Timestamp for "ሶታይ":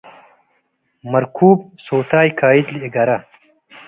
1.85-2.29